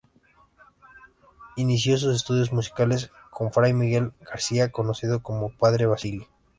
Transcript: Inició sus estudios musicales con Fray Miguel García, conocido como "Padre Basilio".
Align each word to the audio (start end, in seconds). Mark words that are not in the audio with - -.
Inició 1.57 1.95
sus 1.95 2.15
estudios 2.15 2.51
musicales 2.51 3.11
con 3.29 3.53
Fray 3.53 3.73
Miguel 3.73 4.13
García, 4.21 4.71
conocido 4.71 5.21
como 5.21 5.55
"Padre 5.55 5.85
Basilio". 5.85 6.27